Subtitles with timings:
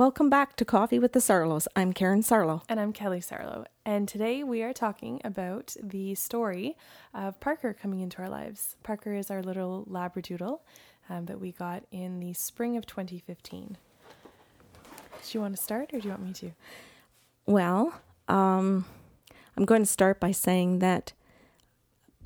[0.00, 1.66] Welcome back to Coffee with the Sarlos.
[1.76, 2.62] I'm Karen Sarlo.
[2.70, 3.66] And I'm Kelly Sarlo.
[3.84, 6.74] And today we are talking about the story
[7.12, 8.76] of Parker coming into our lives.
[8.82, 10.60] Parker is our little Labradoodle
[11.10, 13.76] um, that we got in the spring of 2015.
[15.22, 16.52] Do you want to start or do you want me to?
[17.44, 18.86] Well, um,
[19.54, 21.12] I'm going to start by saying that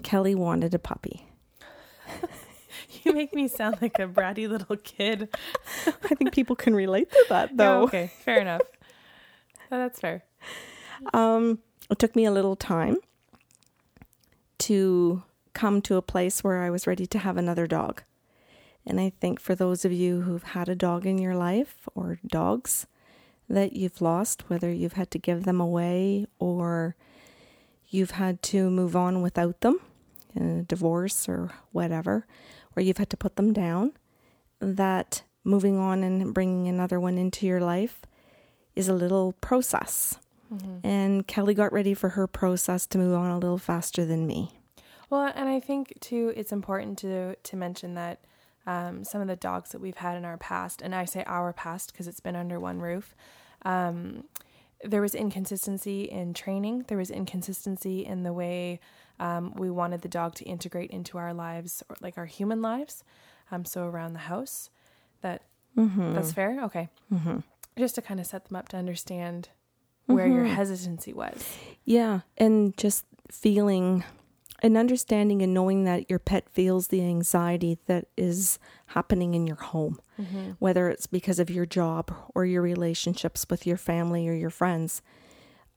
[0.05, 1.23] Kelly wanted a puppy.
[3.14, 5.28] Make me sound like a bratty little kid.
[5.86, 7.82] I think people can relate to that, though.
[7.84, 8.62] Okay, fair enough.
[9.70, 10.24] Oh, that's fair.
[11.12, 12.96] Um, it took me a little time
[14.58, 15.22] to
[15.52, 18.02] come to a place where I was ready to have another dog.
[18.84, 22.19] And I think for those of you who've had a dog in your life or
[22.27, 22.88] dogs
[23.48, 26.96] that you've lost, whether you've had to give them away or
[27.89, 29.78] you've had to move on without them,
[30.34, 32.27] in a divorce or whatever,
[32.77, 33.92] or you've had to put them down,
[34.61, 38.03] that moving on and bringing another one into your life
[38.75, 40.19] is a little process.
[40.53, 40.86] Mm-hmm.
[40.86, 44.58] And Kelly got ready for her process to move on a little faster than me.
[45.11, 48.25] Well, and I think too, it's important to to mention that
[48.67, 51.52] um, some of the dogs that we've had in our past, and I say our
[51.52, 53.14] past because it's been under one roof.
[53.62, 54.25] Um,
[54.83, 56.84] there was inconsistency in training.
[56.89, 58.80] There was inconsistency in the way
[59.20, 63.05] um, we wanted the dog to integrate into our lives, or like our human lives.
[63.51, 64.70] Um, so around the house,
[65.20, 65.43] that
[65.77, 66.15] mm-hmm.
[66.15, 66.59] that's fair.
[66.65, 67.39] Okay, mm-hmm.
[67.79, 69.48] just to kind of set them up to understand
[70.07, 70.37] where mm-hmm.
[70.37, 71.57] your hesitancy was.
[71.85, 74.05] Yeah, and just feeling
[74.65, 79.57] and understanding and knowing that your pet feels the anxiety that is happening in your
[79.57, 80.53] home, mm-hmm.
[80.59, 85.03] whether it's because of your job or your relationships with your family or your friends.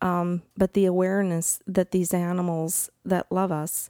[0.01, 3.89] Um, but the awareness that these animals that love us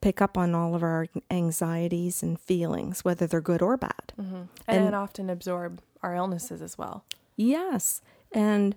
[0.00, 4.12] pick up on all of our anxieties and feelings, whether they're good or bad.
[4.20, 4.42] Mm-hmm.
[4.66, 7.04] And, and often absorb our illnesses as well.
[7.36, 8.02] Yes.
[8.32, 8.74] And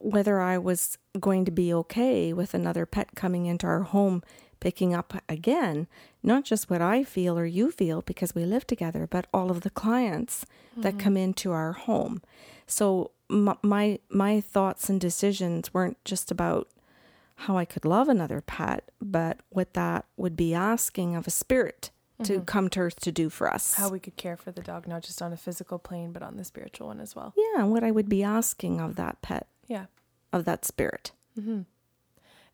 [0.00, 4.22] whether I was going to be okay with another pet coming into our home
[4.58, 5.88] picking up again,
[6.22, 9.62] not just what I feel or you feel because we live together, but all of
[9.62, 10.82] the clients mm-hmm.
[10.82, 12.22] that come into our home.
[12.66, 16.68] So my, my thoughts and decisions weren't just about
[17.36, 21.90] how I could love another pet, but what that would be asking of a spirit
[22.24, 22.44] to mm-hmm.
[22.44, 23.74] come to earth to do for us.
[23.74, 26.36] How we could care for the dog, not just on a physical plane, but on
[26.36, 27.34] the spiritual one as well.
[27.36, 29.48] Yeah, and what I would be asking of that pet.
[29.66, 29.86] Yeah.
[30.32, 31.12] Of that spirit.
[31.38, 31.62] Mm-hmm.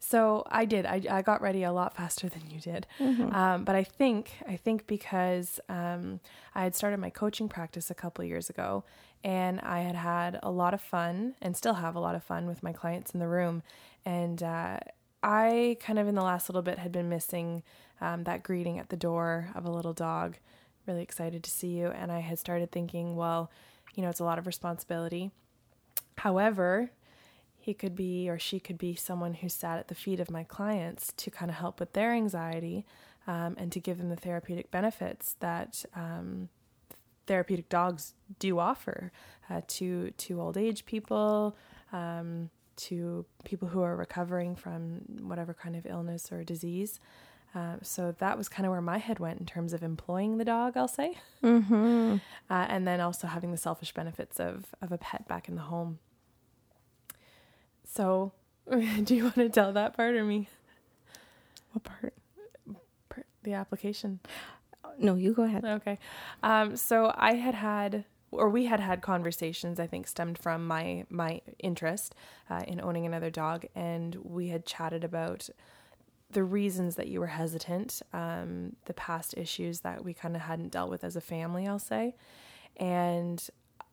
[0.01, 0.87] So I did.
[0.87, 2.87] I, I got ready a lot faster than you did.
[3.01, 3.35] Mm-hmm.
[3.35, 6.21] Um, but I think I think because um,
[6.55, 8.85] I had started my coaching practice a couple years ago,
[9.25, 12.47] and I had had a lot of fun, and still have a lot of fun
[12.47, 13.63] with my clients in the room.
[14.05, 14.79] And uh,
[15.23, 17.63] I kind of in the last little bit had been missing
[18.01, 20.37] um, that greeting at the door of a little dog.
[20.87, 23.51] Really excited to see you, and I had started thinking, well,
[23.95, 25.33] you know, it's a lot of responsibility.
[26.17, 26.91] However,
[27.59, 30.45] he could be or she could be someone who sat at the feet of my
[30.45, 32.87] clients to kind of help with their anxiety
[33.27, 36.49] um, and to give them the therapeutic benefits that um,
[37.29, 39.13] therapeutic dogs do offer
[39.49, 41.57] uh, to to old age people,
[41.93, 46.99] um, to people who are recovering from whatever kind of illness or disease.
[47.55, 50.45] Uh, so that was kind of where my head went in terms of employing the
[50.45, 52.17] dog, I'll say, mm-hmm.
[52.51, 55.63] uh, and then also having the selfish benefits of of a pet back in the
[55.63, 55.99] home.
[57.91, 58.33] So,
[58.71, 60.49] do you want to tell that part or me?
[61.73, 62.15] What part?
[63.49, 64.21] the application.
[64.99, 65.65] No, you go ahead.
[65.65, 65.99] Okay.
[66.43, 69.81] Um, so I had had, or we had had conversations.
[69.81, 72.15] I think stemmed from my my interest
[72.51, 75.49] uh, in owning another dog, and we had chatted about
[76.31, 80.71] the reasons that you were hesitant, um, the past issues that we kind of hadn't
[80.71, 81.67] dealt with as a family.
[81.67, 82.15] I'll say,
[82.77, 83.49] and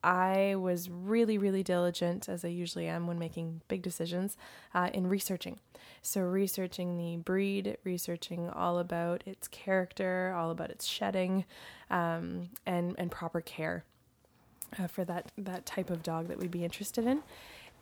[0.05, 4.37] I was really, really diligent, as I usually am when making big decisions,
[4.75, 5.59] uh, in researching.
[6.03, 11.45] So, researching the breed, researching all about its character, all about its shedding,
[11.89, 13.83] um, and, and proper care
[14.77, 17.23] uh, for that, that type of dog that we'd be interested in.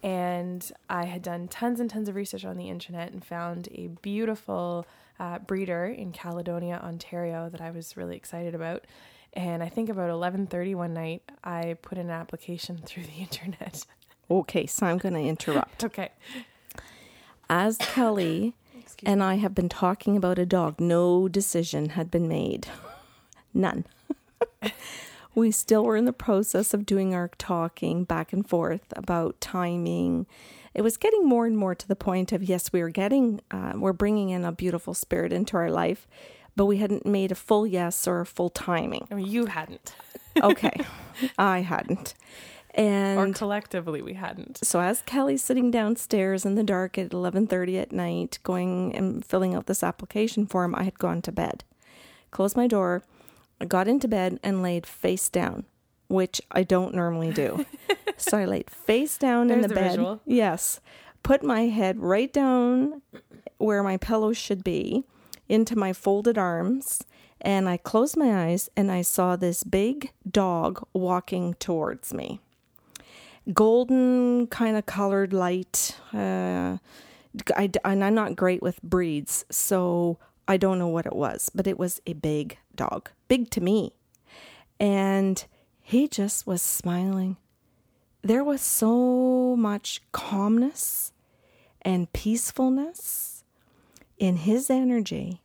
[0.01, 3.87] And I had done tons and tons of research on the internet and found a
[4.01, 4.87] beautiful
[5.19, 8.85] uh, breeder in Caledonia, Ontario, that I was really excited about
[9.35, 13.85] and I think about 11:30 one night, I put in an application through the internet.
[14.29, 15.83] Okay, so I'm going to interrupt.
[15.89, 16.11] okay.
[17.49, 18.53] As Kelly
[19.05, 22.67] and I have been talking about a dog, no decision had been made.
[23.53, 23.85] None.
[25.35, 30.25] we still were in the process of doing our talking back and forth about timing.
[30.73, 33.73] It was getting more and more to the point of yes, we are getting, uh,
[33.75, 36.07] we're bringing in a beautiful spirit into our life
[36.55, 39.07] but we hadn't made a full yes or a full timing.
[39.11, 39.95] I mean, you hadn't.
[40.43, 40.85] okay,
[41.37, 42.13] I hadn't.
[42.75, 44.65] And or collectively we hadn't.
[44.65, 49.53] So as Kelly's sitting downstairs in the dark at 11:30 at night going and filling
[49.53, 51.63] out this application form, I had gone to bed.
[52.31, 53.03] Closed my door,
[53.61, 55.65] I got into bed and laid face down,
[56.07, 57.65] which I don't normally do.
[58.17, 59.89] so I laid face down There's in the a bed.
[59.91, 60.21] visual.
[60.25, 60.79] Yes.
[61.21, 63.01] Put my head right down
[63.57, 65.05] where my pillow should be
[65.49, 67.03] into my folded arms
[67.41, 72.39] and I closed my eyes and I saw this big dog walking towards me
[73.51, 75.97] golden kind of colored light.
[76.13, 76.77] Uh,
[77.57, 80.17] I, and I'm not great with breeds, so
[80.47, 83.93] I don't know what it was, but it was a big dog, big to me.
[84.79, 85.43] And
[85.81, 87.37] he just was smiling.
[88.21, 91.11] There was so much calmness
[91.81, 93.32] and peacefulness
[94.17, 95.41] in his energy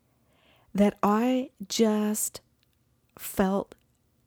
[0.74, 2.40] that I just
[3.18, 3.74] felt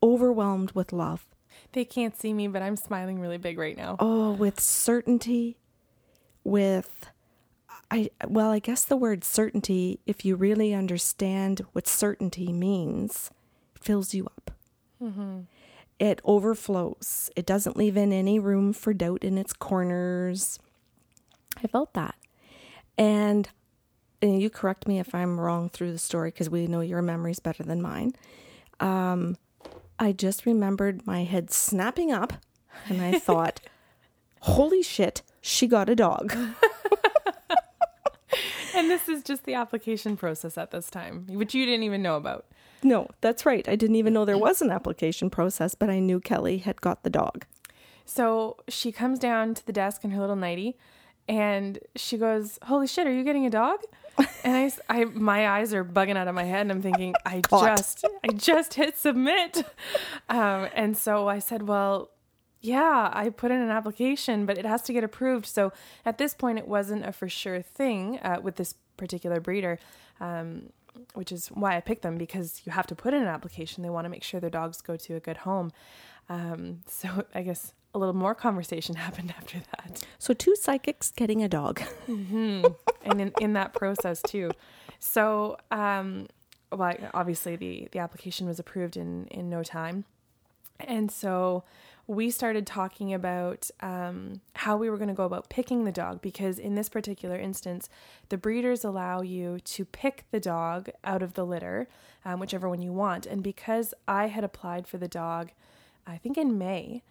[0.04, 1.26] overwhelmed with love.
[1.74, 3.96] They can't see me, but I'm smiling really big right now.
[4.00, 5.58] Oh, with certainty,
[6.44, 7.12] with
[7.90, 13.32] I well, I guess the word certainty, if you really understand what certainty means,
[13.80, 14.52] fills you up.
[15.02, 15.42] Mm-hmm.
[16.00, 17.30] It overflows.
[17.36, 20.58] It doesn't leave in any room for doubt in its corners.
[21.64, 22.16] I felt that,
[22.98, 23.50] and and
[24.22, 27.64] you correct me if I'm wrong through the story because we know your memory's better
[27.64, 28.14] than mine.
[28.80, 29.38] Um,
[30.00, 32.34] I just remembered my head snapping up,
[32.88, 33.62] and I thought,
[34.42, 36.36] "Holy shit, she got a dog."
[38.74, 42.16] And this is just the application process at this time, which you didn't even know
[42.16, 42.46] about.
[42.84, 43.68] No, that's right.
[43.68, 47.04] I didn't even know there was an application process, but I knew Kelly had got
[47.04, 47.46] the dog.
[48.06, 50.78] So she comes down to the desk in her little nightie
[51.28, 53.82] and she goes, Holy shit, are you getting a dog?
[54.44, 54.72] And I,
[55.02, 57.78] I- my eyes are bugging out of my head and I'm thinking, I Caught.
[57.78, 59.64] just, I just hit submit.
[60.30, 62.10] Um, and so I said, Well,
[62.62, 65.46] yeah, I put in an application, but it has to get approved.
[65.48, 65.74] So
[66.06, 69.80] at this point, it wasn't a for sure thing uh, with this particular breeder,
[70.20, 70.70] um,
[71.16, 73.82] which is why I picked them because you have to put in an application.
[73.82, 75.72] They want to make sure their dogs go to a good home.
[76.30, 81.44] Um, so I guess a little more conversation happened after that, So two psychics getting
[81.44, 81.82] a dog.
[82.08, 84.52] and in, in that process too.
[85.00, 86.28] So, um,
[86.72, 90.06] well, obviously the the application was approved in in no time,
[90.80, 91.64] and so
[92.08, 96.22] we started talking about um, how we were going to go about picking the dog
[96.22, 97.90] because in this particular instance,
[98.30, 101.88] the breeders allow you to pick the dog out of the litter,
[102.26, 103.26] um, whichever one you want.
[103.26, 105.52] And because I had applied for the dog,
[106.06, 107.04] I think in May,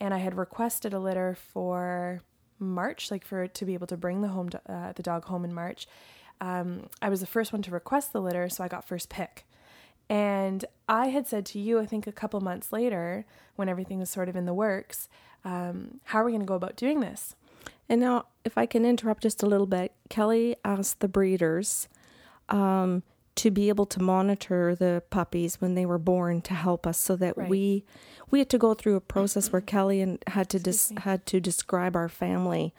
[0.00, 2.22] and I had requested a litter for
[2.58, 5.44] March, like for to be able to bring the home do- uh, the dog home
[5.44, 5.86] in March.
[6.40, 9.46] Um, I was the first one to request the litter, so I got first pick.
[10.08, 13.24] And I had said to you, I think a couple months later,
[13.56, 15.08] when everything was sort of in the works,
[15.44, 17.34] um, how are we going to go about doing this?
[17.88, 21.88] And now, if I can interrupt just a little bit, Kelly asked the breeders
[22.48, 23.02] um,
[23.36, 27.16] to be able to monitor the puppies when they were born to help us, so
[27.16, 27.48] that Right.
[27.48, 27.84] we
[28.30, 31.40] we had to go through a process where Kelly and had to dis- had to
[31.40, 32.72] describe our family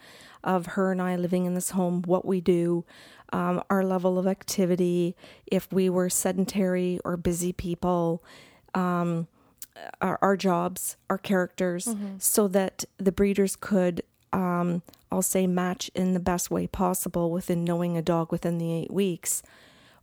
[0.44, 2.84] of her and I living in this home, what we do,
[3.32, 5.16] um, our level of activity,
[5.46, 8.22] if we were sedentary or busy people,
[8.74, 9.26] um,
[10.00, 11.88] our, our jobs, our characters,
[12.18, 14.02] so that the breeders could,
[14.32, 18.72] um, I'll say, match in the best way possible within knowing a dog within the
[18.72, 19.42] eight weeks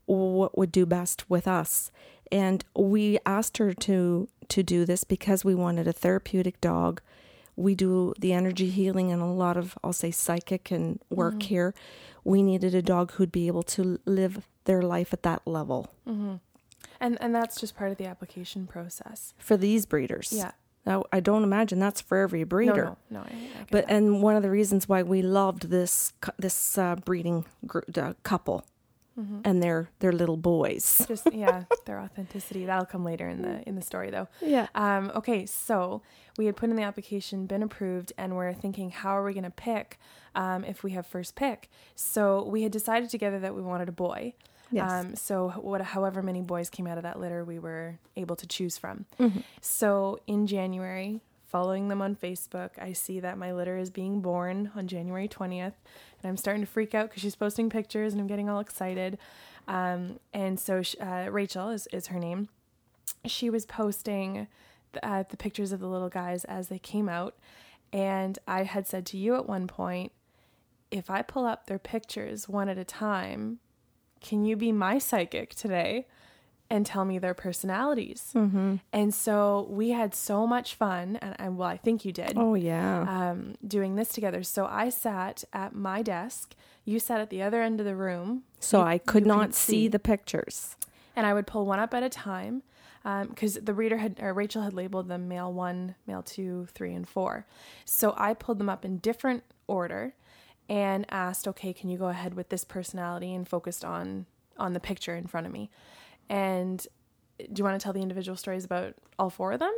[0.05, 1.91] what would do best with us.
[2.31, 7.01] And we asked her to to do this because we wanted a therapeutic dog.
[7.55, 11.73] We do the energy healing and a lot of I'll say psychic and work here.
[12.23, 15.89] We needed a dog who'd be able to live their life at that level
[16.99, 19.33] And and that's just part of the application process.
[19.37, 20.31] for these breeders.
[20.33, 20.51] Yeah.
[20.85, 22.73] Now, I don't imagine that's for every breeder.
[22.75, 23.19] No, no, no.
[23.21, 23.93] I, I But that.
[23.95, 28.65] and one of the reasons why we loved this this uh, breeding gr- uh, couple
[29.19, 29.41] Mm-hmm.
[29.45, 31.05] and their their little boys.
[31.07, 34.27] just yeah, their authenticity that'll come later in the in the story though.
[34.41, 34.67] Yeah.
[34.73, 36.01] Um, okay, so
[36.37, 39.43] we had put in the application, been approved, and we're thinking, how are we going
[39.43, 39.99] to pick
[40.33, 41.69] um, if we have first pick?
[41.95, 44.33] So we had decided together that we wanted a boy.
[44.71, 44.91] Yes.
[44.91, 48.47] Um, so what, however many boys came out of that litter, we were able to
[48.47, 49.05] choose from.
[49.19, 49.41] Mm-hmm.
[49.61, 51.21] So in January,
[51.53, 55.75] following them on Facebook, I see that my litter is being born on January 20th.
[56.21, 59.19] And I'm starting to freak out because she's posting pictures and I'm getting all excited.
[59.67, 62.49] Um, and so sh uh, Rachel is, is her name.
[63.25, 64.47] She was posting
[64.93, 67.35] the, uh, the pictures of the little guys as they came out.
[67.93, 70.11] And I had said to you at one point,
[70.89, 73.59] if I pull up their pictures one at a time,
[74.21, 76.07] can you be my psychic today?
[76.73, 78.31] And tell me their personalities.
[78.33, 78.75] Mm-hmm.
[78.91, 82.33] And so we had so much fun, and, and well, I think you did.
[82.35, 83.05] Oh yeah.
[83.31, 84.41] Um, doing this together.
[84.43, 86.55] So I sat at my desk.
[86.83, 88.43] You sat at the other end of the room.
[88.59, 90.75] So You- I could not see the pictures.
[91.15, 92.63] and I would pull one up at a time
[93.29, 97.07] because the reader had or Rachel had labeled them male one, male two, three, and
[97.07, 97.45] four.
[97.85, 100.15] So I pulled them up in different order
[100.67, 104.25] and asked, "Okay, can you go ahead with this personality?" and focused on
[104.57, 105.69] on the picture in front of me.
[106.29, 106.85] And
[107.39, 109.73] do you want to tell the individual stories about all four of them?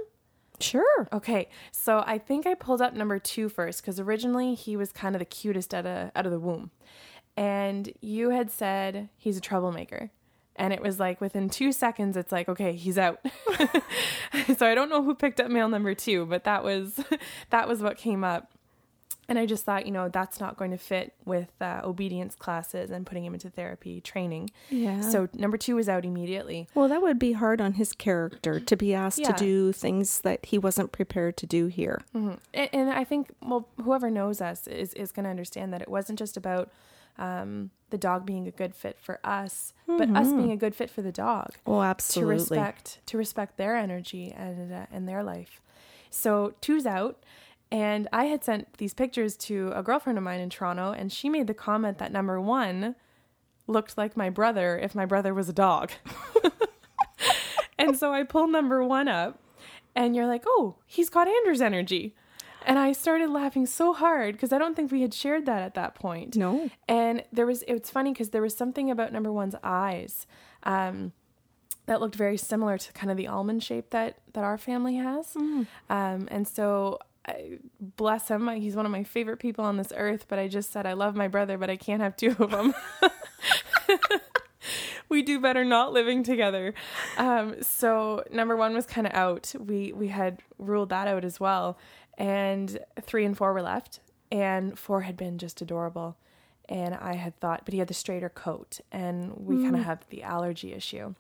[0.60, 1.08] Sure.
[1.12, 5.16] Okay, so I think I pulled up number two first because originally he was kind
[5.16, 6.72] of the cutest out of out of the womb,
[7.36, 10.12] and you had said he's a troublemaker,
[10.56, 13.20] and it was like within two seconds, it's like okay, he's out.
[14.58, 17.04] so I don't know who picked up male number two, but that was
[17.50, 18.50] that was what came up.
[19.28, 22.92] And I just thought, you know, that's not going to fit with uh, obedience classes
[22.92, 24.52] and putting him into therapy training.
[24.70, 25.02] Yeah.
[25.02, 26.68] So number two was out immediately.
[26.76, 29.32] Well, that would be hard on his character to be asked Yeah.
[29.32, 32.02] to do things that he wasn't prepared to do here.
[32.14, 35.90] And, and I think, well, whoever knows us is, is going to understand that it
[35.90, 36.70] wasn't just about
[37.18, 40.90] um, the dog being a good fit for us, but us being a good fit
[40.92, 42.36] for the dog Oh, absolutely.
[42.36, 45.62] to respect to respect their energy and uh, and their life.
[46.10, 47.24] So two's out,
[47.76, 51.28] and I had sent these pictures to a girlfriend of mine in Toronto, and she
[51.28, 52.96] made the comment that number one
[53.68, 55.92] looked like my brother if my brother was a dog.
[57.78, 59.42] and so I pulled number one up,
[59.94, 62.16] and you're like, oh, he's got Andrew's energy.
[62.66, 65.74] And I started laughing so hard because I don't think we had shared that at
[65.74, 66.38] that point.
[66.38, 66.70] No.
[66.88, 70.26] And there was, it's funny because there was something about number one's eyes
[70.64, 71.12] um,
[71.88, 75.36] that looked very similar to kind of the almond shape that, that our family has.
[75.90, 80.26] Um, and so, I, bless him, he's one of my favorite people on this earth,
[80.28, 82.74] but I just said, I love my brother, but I can't have two of them.
[85.10, 86.74] we do better not living together.
[87.18, 89.54] Um, so number one was kind of out.
[89.60, 91.78] We we had ruled that out as well,
[92.18, 94.00] and three and four were left,
[94.32, 96.18] and four had been just adorable,
[96.70, 100.06] and I had thought, but he had the straighter coat, and we kind of have
[100.10, 101.14] the allergy issue.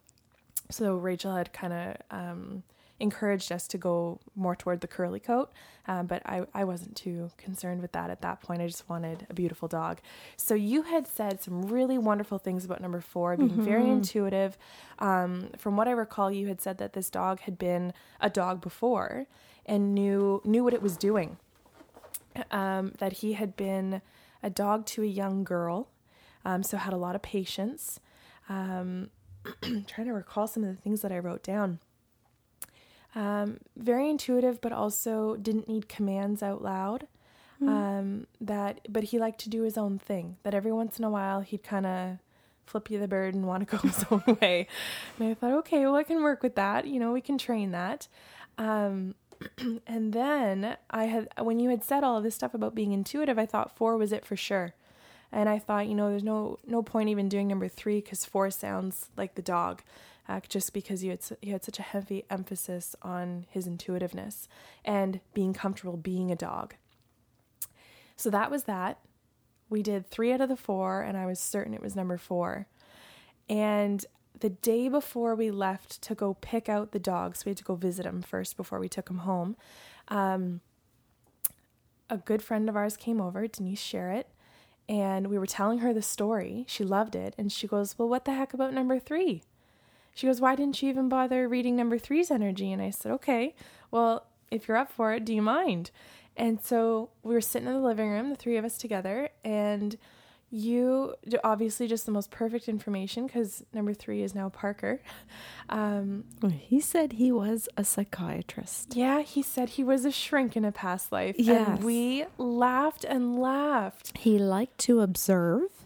[0.71, 2.63] So Rachel had kind of um,
[2.99, 5.51] encouraged us to go more toward the curly coat,
[5.87, 8.61] um, but I, I wasn't too concerned with that at that point.
[8.61, 9.99] I just wanted a beautiful dog.
[10.37, 14.57] So you had said some really wonderful things about number four, being very intuitive.
[14.99, 18.61] Um, from what I recall, you had said that this dog had been a dog
[18.61, 19.27] before
[19.65, 21.37] and knew knew what it was doing.
[22.51, 24.01] Um, that he had been
[24.43, 25.89] a dog to a young girl,
[26.43, 27.99] um, so had a lot of patience.
[28.49, 29.09] Um,
[29.61, 31.79] trying to recall some of the things that I wrote down.
[33.15, 37.07] Um, very intuitive, but also didn't need commands out loud.
[37.61, 40.37] Um, that, but he liked to do his own thing.
[40.43, 42.17] That every once in a while he'd kind of
[42.65, 44.67] flip you the bird and want to go his own way.
[45.19, 46.85] And I thought, okay, well I can work with that.
[46.85, 48.07] You know, we can train that.
[48.57, 49.15] Um,
[49.87, 53.37] and then I had when you had said all of this stuff about being intuitive,
[53.39, 54.73] I thought four was it for sure.
[55.31, 58.49] And I thought, you know, there's no no point even doing number three because four
[58.51, 59.81] sounds like the dog,
[60.27, 64.47] uh, just because you had you had such a heavy emphasis on his intuitiveness
[64.83, 66.75] and being comfortable being a dog.
[68.15, 68.99] So that was that.
[69.69, 72.67] We did three out of the four, and I was certain it was number four.
[73.49, 74.05] And
[74.39, 77.75] the day before we left to go pick out the dogs, we had to go
[77.75, 79.55] visit him first before we took him home.
[80.07, 80.61] Um,
[82.09, 84.25] a good friend of ours came over, Denise Sherritt,
[84.87, 86.65] and we were telling her the story.
[86.67, 87.33] She loved it.
[87.37, 89.41] And she goes, Well, what the heck about number three?
[90.15, 92.71] She goes, Why didn't you even bother reading number three's energy?
[92.71, 93.53] And I said, Okay,
[93.91, 95.91] well, if you're up for it, do you mind?
[96.37, 99.97] And so we were sitting in the living room, the three of us together, and
[100.51, 105.01] you obviously just the most perfect information because number three is now Parker.
[105.67, 106.25] Um,
[106.59, 108.95] He said he was a psychiatrist.
[108.95, 111.35] yeah, he said he was a shrink in a past life.
[111.39, 111.67] Yes.
[111.67, 114.15] And we laughed and laughed.
[114.15, 115.84] He liked to observe.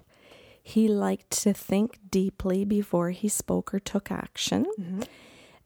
[0.61, 4.65] He liked to think deeply before he spoke or took action.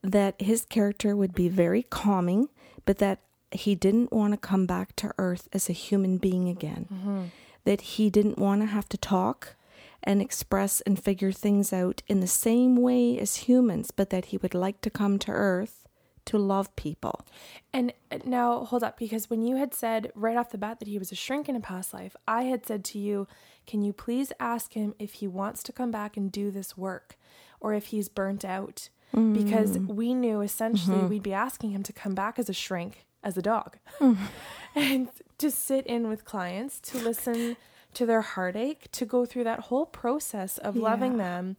[0.02, 2.50] That his character would be very calming,
[2.86, 3.20] but that
[3.52, 7.32] he didn't want to come back to earth as a human being again.
[7.66, 9.56] That he didn't want to have to talk
[10.04, 14.38] and express and figure things out in the same way as humans, but that he
[14.38, 15.88] would like to come to earth
[16.26, 17.26] to love people.
[17.72, 20.88] And uh, now, hold up, because when you had said right off the bat that
[20.88, 23.28] he was a shrink in a past life, I had said to you,
[23.66, 27.18] Can you please ask him if he wants to come back and do this work
[27.60, 28.90] or if he's burnt out?
[29.14, 29.88] Because mm.
[29.88, 31.10] we knew essentially mm-hmm.
[31.10, 34.18] we'd be asking him to come back as a shrink, as a dog, mm.
[34.76, 37.56] and to sit in with clients, to listen
[37.94, 41.58] to their heartache, to go through that whole process of loving them,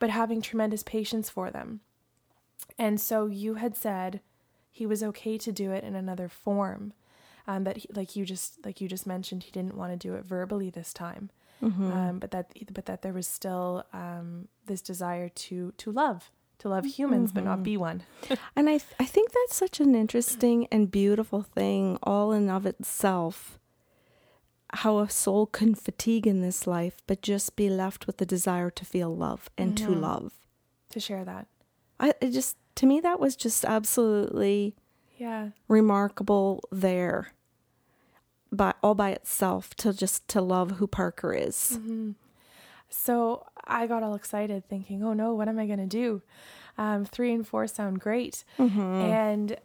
[0.00, 1.80] but having tremendous patience for them.
[2.78, 4.20] And so you had said
[4.70, 6.92] he was okay to do it in another form.
[7.48, 10.14] Um, that he, like you just like you just mentioned, he didn't want to do
[10.14, 11.30] it verbally this time,
[11.62, 11.92] Mm-hmm.
[11.92, 16.68] um, but that but that there was still um, this desire to to love to
[16.68, 17.48] love humans but Mm-hmm.
[17.50, 18.02] not be one.
[18.56, 22.64] And I, th- I think that's such an interesting and beautiful thing, all in of
[22.66, 23.58] itself.
[24.72, 28.70] How a soul can fatigue in this life, but just be left with the desire
[28.70, 30.00] to feel love and to Mhm.
[30.00, 30.32] love.
[30.90, 31.46] to share that.
[32.00, 34.74] I it just to me that was just absolutely
[35.18, 35.50] Yeah.
[35.68, 37.32] remarkable there,
[38.52, 41.78] but all by itself to just to love who Parker is.
[41.80, 42.12] hmm
[42.88, 46.22] So I got all excited thinking, oh no, what am I going to do?
[46.78, 48.44] Um, three and four sound great.
[48.58, 48.80] Mm-hmm.
[48.80, 49.56] And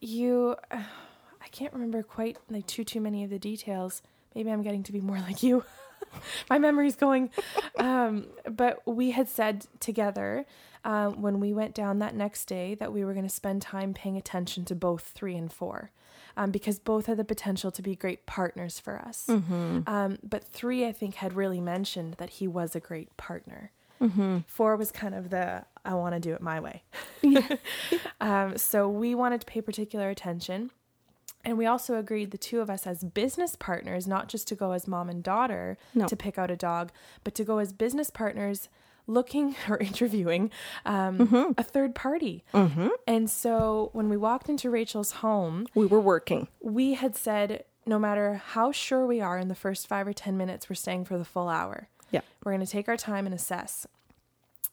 [0.00, 4.02] you, I can't remember quite like too, too many of the details.
[4.34, 5.64] Maybe I'm getting to be more like you.
[6.50, 7.30] My memory's going.
[7.78, 10.46] Um, but we had said together
[10.84, 13.94] um, when we went down that next day that we were going to spend time
[13.94, 15.92] paying attention to both three and four
[16.38, 19.26] um, because both had the potential to be great partners for us.
[19.28, 19.80] Mm-hmm.
[19.88, 23.72] Um, but three, I think, had really mentioned that he was a great partner.
[24.00, 24.38] Mm-hmm.
[24.46, 26.84] Four was kind of the I want to do it my way.
[27.22, 27.56] Yeah.
[28.20, 30.70] um, so we wanted to pay particular attention.
[31.44, 34.72] And we also agreed, the two of us as business partners, not just to go
[34.72, 36.06] as mom and daughter No.
[36.06, 36.92] to pick out a dog,
[37.24, 38.68] but to go as business partners
[39.08, 40.50] looking or interviewing
[40.86, 41.52] um, Mm-hmm.
[41.58, 42.44] a third party.
[42.54, 42.88] Mm-hmm.
[43.08, 46.46] And so when we walked into Rachel's home, We were working.
[46.60, 50.36] we had said no matter how sure we are in the first five or 10
[50.36, 51.88] minutes, we're staying for the full hour.
[52.10, 52.20] Yeah.
[52.44, 53.86] We're going to take our time and assess.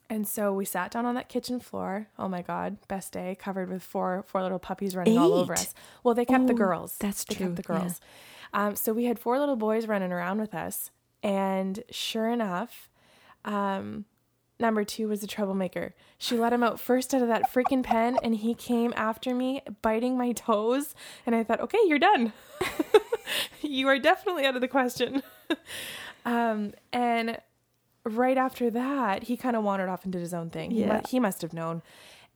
[0.10, 2.08] And so we sat down on that kitchen floor.
[2.20, 5.74] Oh my God, best day, covered with four four little puppies running all over us.
[6.04, 6.96] Well, they kept the girls.
[7.00, 7.80] that's they true, kept the yeah.
[7.80, 8.01] girls.
[8.54, 10.91] Um, so we had four little boys running around with us.
[11.24, 12.88] And sure enough,
[13.45, 14.06] um,
[14.60, 15.94] number two was a troublemaker.
[16.18, 19.62] She let him out first out of that freaking pen, and he came after me,
[19.82, 20.96] biting my toes.
[21.26, 22.34] And I thought, okay, you're done.
[23.62, 25.24] you are definitely out of the question.
[26.26, 27.38] um, and
[28.04, 30.72] right after that, he kind of wandered off and did his own thing.
[30.72, 31.02] He, Yeah.
[31.10, 31.82] he must have known.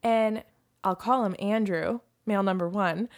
[0.04, 0.44] And
[0.84, 3.10] I'll call him Andrew, male number one,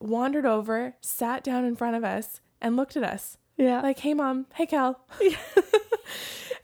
[0.00, 3.80] wandered over, sat down in front of us, and looked at us Yeah.
[3.80, 5.00] like, hey, mom, hey, Cal.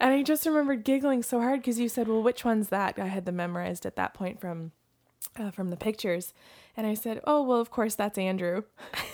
[0.00, 2.98] and I just remembered giggling so hard because you said, well, which one's that?
[2.98, 4.72] I had them memorized at that point from.
[5.37, 6.33] Uh, from the pictures,
[6.76, 8.62] and I said, "Oh well, of course that's Andrew."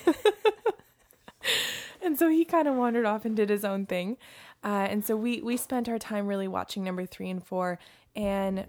[2.02, 4.16] and so he kind of wandered off and did his own thing,
[4.64, 7.78] uh, and so we we spent our time really watching number three and four,
[8.14, 8.66] and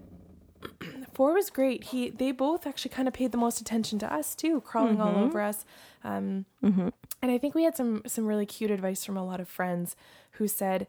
[1.12, 1.84] four was great.
[1.84, 5.12] He they both actually kind of paid the most attention to us too, crawling all
[5.12, 5.22] Mhm.
[5.24, 5.64] over us.
[6.04, 6.88] Um, mm-hmm.
[7.20, 9.94] and I think we had some some really cute advice from a lot of friends
[10.32, 10.86] who said,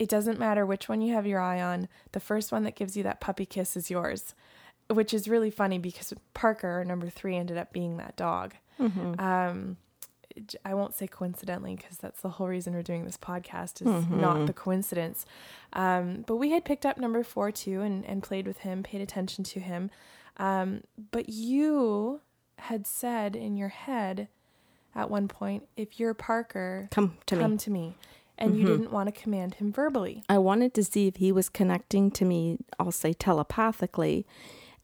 [0.00, 1.86] "It doesn't matter which one you have your eye on.
[2.10, 4.34] The first one that gives you that puppy kiss is yours,"
[4.88, 8.54] which is really funny because Parker, number three, ended up being that dog.
[8.80, 9.20] Mm-hmm.
[9.20, 9.76] Um,
[10.64, 14.20] I won't say coincidentally because that's the whole reason we're doing this podcast is Mhm.
[14.20, 15.26] not the coincidence.
[15.74, 19.00] Um, but we had picked up number four too and, and played with him, paid
[19.02, 19.90] attention to him.
[20.38, 22.20] Um, but you
[22.58, 24.28] had said in your head
[24.94, 27.58] at one point, if you're Parker, Come to come me.
[27.58, 27.94] to me.
[28.40, 28.68] And you Mhm.
[28.78, 30.22] didn't want to command him verbally.
[30.28, 34.26] I wanted to see if he was connecting to me, I'll say telepathically,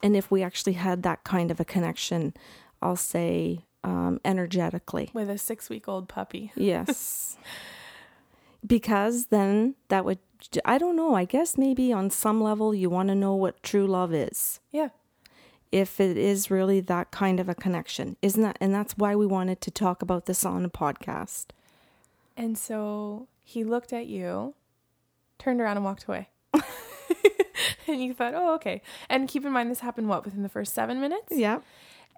[0.03, 2.33] and if we actually had that kind of a connection,
[2.81, 5.09] I'll say um, energetically.
[5.13, 6.51] With a six week old puppy.
[6.57, 7.37] Yes.
[8.65, 10.19] because then that would,
[10.65, 13.87] I don't know, I guess maybe on some level you want to know what true
[13.87, 14.59] love is.
[14.71, 14.89] Yeah.
[15.71, 18.17] If it is really that kind of a connection.
[18.21, 21.47] Isn't that, and that's why we wanted to talk about this on a podcast.
[22.35, 24.53] And so he looked at you,
[25.39, 26.27] turned around and walked away.
[27.87, 28.81] and you thought, oh, okay.
[29.09, 31.31] And keep in mind, this happened what, within the first seven minutes?
[31.31, 31.59] Yeah.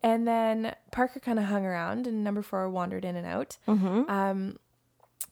[0.01, 3.57] And then Parker kind of hung around, and number four wandered in and out.
[3.67, 4.09] Mm-hmm.
[4.09, 4.57] Um,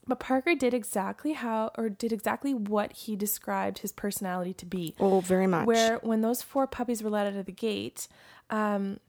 [0.06, 4.94] but Parker did exactly how, or did exactly what he described his personality to be.
[5.00, 5.66] Oh, very much.
[5.66, 8.06] Where when those four puppies were let out of the gate,
[8.50, 9.00] um,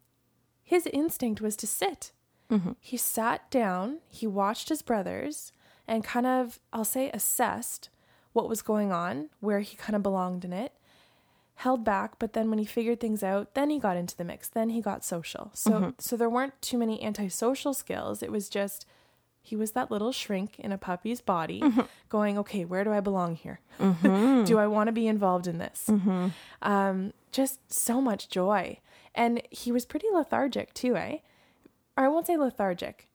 [0.63, 2.13] his instinct was to sit.
[2.49, 2.77] Mhm.
[2.79, 5.51] He sat down, he watched his brothers,
[5.89, 7.89] and kind of, I'll say, assessed
[8.33, 10.71] what was going on, where he kind of belonged in it,
[11.55, 14.47] held back, but then when he figured things out, then he got into the mix.
[14.47, 15.51] Then he got social.
[15.53, 15.93] So, Mhm.
[16.01, 18.23] so there weren't too many antisocial skills.
[18.23, 18.85] It was just
[19.41, 21.63] he was that little shrink in a puppy's body,
[22.09, 23.61] going, okay, where do I belong here?
[23.79, 24.45] Mhm.
[24.47, 25.85] Do I want to be involved in this?
[25.87, 26.31] Mhm.
[26.61, 28.79] Um, just so much joy.
[29.15, 31.17] And he was pretty lethargic too, eh?
[31.97, 33.07] Or I won't say lethargic,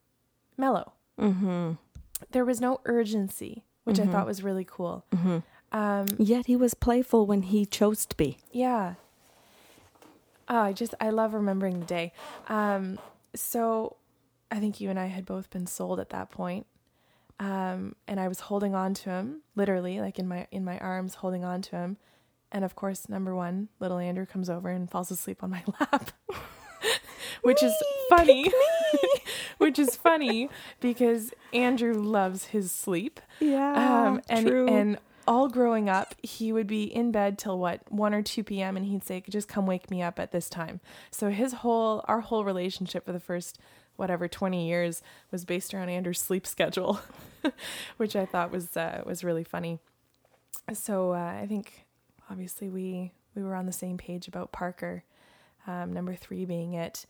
[0.57, 0.91] mellow.
[2.31, 4.09] There was no urgency, which Mhm.
[4.09, 5.05] I thought was really cool.
[5.11, 5.43] Mhm.
[5.71, 8.37] Um, Yet he was playful when he chose to be.
[8.51, 8.95] yeah.
[10.47, 12.13] Oh, I just I love remembering the day.
[12.47, 12.99] Um,
[13.33, 13.95] so
[14.51, 16.67] I think you and I had both been sold at that point.
[17.39, 21.15] Um, and I was holding on to him, literally, like in my in my arms,
[21.15, 21.97] holding on to him.
[22.51, 26.11] And of course, number one, little Andrew comes over and falls asleep on my lap.
[27.41, 27.73] which is
[28.07, 28.49] funny.
[29.57, 33.19] which is funny because Andrew loves his sleep.
[33.39, 34.07] Yeah.
[34.07, 34.67] Um, and true.
[34.67, 38.77] and all growing up, he would be in bed till what one or two p.m.
[38.77, 40.79] and he'd say, "Just come wake me up at this time."
[41.11, 43.59] So his whole our whole relationship for the first
[43.95, 46.99] whatever twenty years was based around Andrew's sleep schedule,
[47.97, 49.79] which I thought was uh, was really funny.
[50.73, 51.85] So uh, I think
[52.29, 55.03] obviously we we were on the same page about Parker,
[55.67, 57.05] um, number three being it,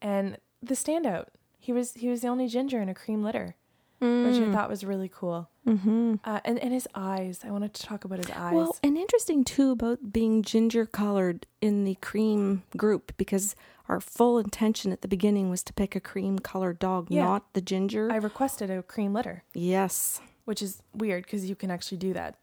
[0.00, 1.26] and the standout.
[1.58, 3.56] He was he was the only ginger in a cream litter,
[4.00, 5.50] which I thought was really cool.
[5.66, 6.14] Mm-hmm.
[6.24, 7.40] Uh, and and his eyes.
[7.44, 8.54] I wanted to talk about his eyes.
[8.54, 13.54] Well, and interesting too about being ginger colored in the cream group because
[13.88, 17.24] our full intention at the beginning was to pick a cream colored dog, Yeah.
[17.24, 18.10] not the ginger.
[18.12, 20.20] I requested a cream litter, yes.
[20.44, 22.36] which is weird because you can actually do that.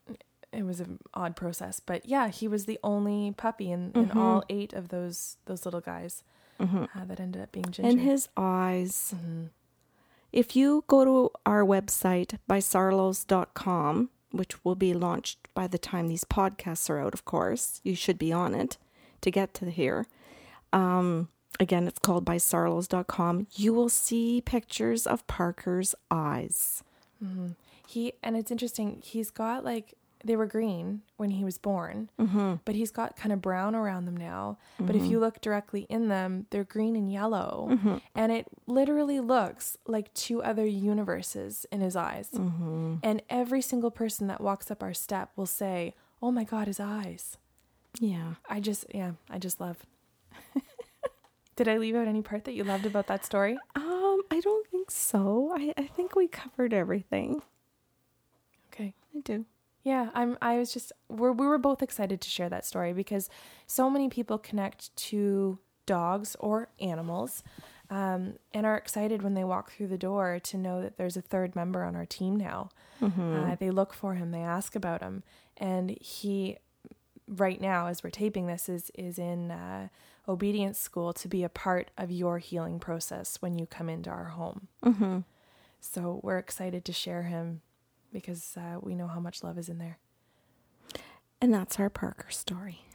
[0.52, 4.16] It was an odd process, but yeah, he was the only puppy in, in Mhm.
[4.16, 6.24] all eight of those those little guys
[6.60, 7.90] hmm uh, that ended up being ginger.
[7.90, 9.14] And his eyes.
[9.16, 9.50] Mhm.
[10.32, 16.08] If you go to our website by sarlos.com, which will be launched by the time
[16.08, 18.78] these podcasts are out, of course, you should be on it
[19.22, 20.08] to get to here.
[20.74, 23.48] Um, again, it's called by sarlos.com.
[23.56, 26.84] You will see pictures of Parker's eyes.
[27.24, 27.56] Mhm.
[27.88, 29.02] He and it's interesting.
[29.04, 29.94] He's got like
[30.26, 32.56] they were green when he was born, Mm-hmm.
[32.66, 34.58] but he's got kind of brown around them now.
[34.80, 37.98] But if you look directly in them, they're green and yellow, Mm-hmm.
[38.16, 42.30] and it literally looks like two other universes in his eyes.
[42.34, 42.96] Mm-hmm.
[43.04, 46.80] And every single person that walks up our step will say, "Oh my God, his
[46.80, 47.38] eyes!"
[48.02, 48.34] Yeah.
[48.50, 49.78] I just, yeah, I just love.
[51.56, 53.58] Did I leave out any part that you loved about that story?
[53.76, 55.54] Um, I don't think so.
[55.56, 57.42] I, I think we covered everything.
[58.74, 58.94] Okay.
[59.16, 59.46] I do.
[59.86, 60.36] Yeah, I'm.
[60.42, 60.92] I was just.
[61.10, 63.30] We're, we were both excited to share that story because
[63.68, 67.44] so many people connect to dogs or animals,
[67.92, 71.22] um, and are excited when they walk through the door to know that there's a
[71.22, 72.70] third member on our team now.
[73.00, 73.52] Mm-hmm.
[73.52, 74.32] Uh, they look for him.
[74.32, 75.22] They ask about him,
[75.56, 76.58] and he,
[77.28, 79.90] right now, as we're taping this, is is in uh,
[80.28, 84.30] obedience school to be a part of your healing process when you come into our
[84.30, 84.68] home.
[84.84, 85.20] Mm-hmm.
[85.80, 87.62] So we're excited to share him
[88.16, 90.00] because uh, we know how much love is in there.
[91.42, 92.86] And that's our Parker story.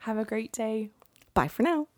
[0.00, 0.88] Have a great day.
[1.34, 1.88] Bye for now.